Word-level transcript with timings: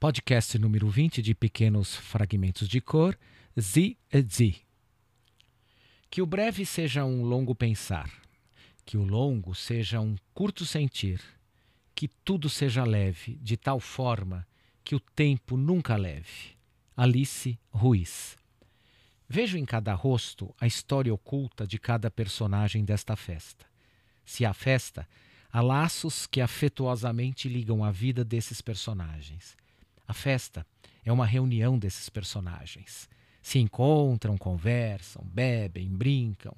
podcast 0.00 0.56
número 0.60 0.88
20 0.88 1.20
de 1.20 1.34
Pequenos 1.34 1.96
Fragmentos 1.96 2.68
de 2.68 2.80
Cor, 2.80 3.18
Zi 3.58 3.98
e 4.12 4.22
Zi. 4.22 4.62
Que 6.08 6.22
o 6.22 6.26
breve 6.26 6.64
seja 6.64 7.04
um 7.04 7.24
longo 7.24 7.52
pensar, 7.52 8.08
que 8.84 8.96
o 8.96 9.02
longo 9.02 9.56
seja 9.56 9.98
um 9.98 10.14
curto 10.32 10.64
sentir, 10.64 11.20
que 11.96 12.06
tudo 12.06 12.48
seja 12.48 12.84
leve, 12.84 13.40
de 13.42 13.56
tal 13.56 13.80
forma 13.80 14.46
que 14.84 14.94
o 14.94 15.00
tempo 15.00 15.56
nunca 15.56 15.96
leve. 15.96 16.56
Alice 16.96 17.58
Ruiz. 17.68 18.36
Vejo 19.28 19.58
em 19.58 19.64
cada 19.64 19.94
rosto 19.94 20.54
a 20.60 20.66
história 20.68 21.12
oculta 21.12 21.66
de 21.66 21.76
cada 21.76 22.08
personagem 22.08 22.84
desta 22.84 23.16
festa. 23.16 23.66
Se 24.24 24.44
há 24.44 24.54
festa, 24.54 25.08
há 25.50 25.60
laços 25.60 26.24
que 26.24 26.40
afetuosamente 26.40 27.48
ligam 27.48 27.82
a 27.82 27.90
vida 27.90 28.24
desses 28.24 28.60
personagens. 28.60 29.56
A 30.08 30.14
festa 30.14 30.66
é 31.04 31.12
uma 31.12 31.26
reunião 31.26 31.78
desses 31.78 32.08
personagens. 32.08 33.10
Se 33.42 33.58
encontram, 33.58 34.38
conversam, 34.38 35.22
bebem, 35.22 35.86
brincam. 35.90 36.56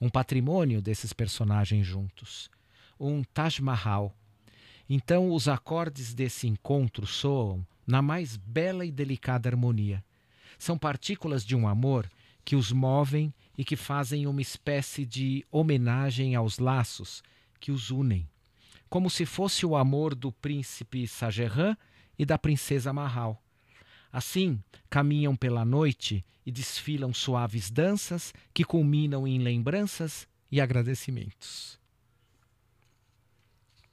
Um 0.00 0.08
patrimônio 0.08 0.80
desses 0.80 1.12
personagens 1.12 1.86
juntos. 1.86 2.50
Um 2.98 3.22
Taj 3.22 3.60
Mahal. 3.60 4.16
Então 4.88 5.32
os 5.32 5.48
acordes 5.48 6.14
desse 6.14 6.48
encontro 6.48 7.06
soam 7.06 7.66
na 7.86 8.00
mais 8.00 8.38
bela 8.38 8.86
e 8.86 8.90
delicada 8.90 9.50
harmonia. 9.50 10.02
São 10.58 10.78
partículas 10.78 11.44
de 11.44 11.54
um 11.54 11.68
amor 11.68 12.10
que 12.42 12.56
os 12.56 12.72
movem 12.72 13.34
e 13.58 13.64
que 13.66 13.76
fazem 13.76 14.26
uma 14.26 14.40
espécie 14.40 15.04
de 15.04 15.44
homenagem 15.50 16.34
aos 16.34 16.58
laços 16.58 17.22
que 17.60 17.70
os 17.70 17.90
unem, 17.90 18.26
como 18.88 19.10
se 19.10 19.26
fosse 19.26 19.66
o 19.66 19.76
amor 19.76 20.14
do 20.14 20.32
príncipe 20.32 21.06
Sajerran 21.06 21.76
e 22.18 22.24
da 22.24 22.38
princesa 22.38 22.92
Mahal. 22.92 23.42
Assim, 24.12 24.62
caminham 24.88 25.36
pela 25.36 25.64
noite 25.64 26.24
e 26.44 26.50
desfilam 26.50 27.12
suaves 27.12 27.70
danças 27.70 28.32
que 28.54 28.64
culminam 28.64 29.26
em 29.26 29.38
lembranças 29.38 30.26
e 30.50 30.60
agradecimentos. 30.60 31.78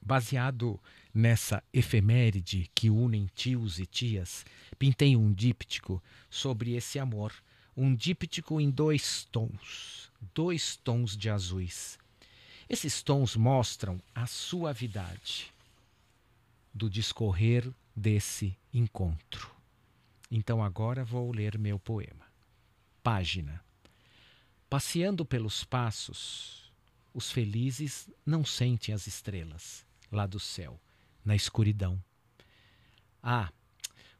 Baseado 0.00 0.80
nessa 1.12 1.62
efeméride 1.72 2.70
que 2.74 2.90
unem 2.90 3.28
tios 3.34 3.78
e 3.78 3.86
tias, 3.86 4.44
pintei 4.78 5.16
um 5.16 5.32
díptico 5.32 6.02
sobre 6.28 6.74
esse 6.74 6.98
amor, 6.98 7.32
um 7.76 7.94
díptico 7.94 8.60
em 8.60 8.70
dois 8.70 9.24
tons, 9.30 10.10
dois 10.34 10.76
tons 10.76 11.16
de 11.16 11.30
azuis. 11.30 11.98
Esses 12.68 13.02
tons 13.02 13.36
mostram 13.36 14.00
a 14.14 14.26
suavidade 14.26 15.52
do 16.72 16.88
discorrer 16.88 17.70
desse 17.94 18.56
encontro. 18.72 19.54
Então 20.30 20.62
agora 20.62 21.04
vou 21.04 21.32
ler 21.32 21.58
meu 21.58 21.78
poema. 21.78 22.26
Página. 23.02 23.64
Passeando 24.68 25.24
pelos 25.24 25.62
passos, 25.62 26.72
os 27.12 27.30
felizes 27.30 28.10
não 28.26 28.44
sentem 28.44 28.94
as 28.94 29.06
estrelas 29.06 29.86
lá 30.10 30.26
do 30.26 30.40
céu, 30.40 30.80
na 31.24 31.36
escuridão. 31.36 32.02
Ah, 33.22 33.52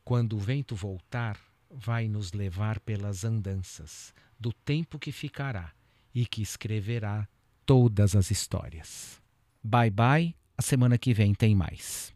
quando 0.05 0.37
o 0.37 0.39
vento 0.39 0.77
voltar, 0.77 1.39
vai 1.71 2.07
nos 2.07 2.33
levar 2.33 2.79
pelas 2.81 3.25
andanças 3.25 4.15
do 4.39 4.53
tempo 4.53 4.99
que 4.99 5.11
ficará 5.11 5.73
e 6.15 6.25
que 6.25 6.43
escreverá 6.43 7.27
todas 7.67 8.15
as 8.15 8.31
histórias. 8.31 9.21
Bye 9.63 9.91
bye, 9.91 10.37
a 10.57 10.63
semana 10.63 10.97
que 10.97 11.13
vem 11.13 11.35
tem 11.35 11.55
mais. 11.55 12.14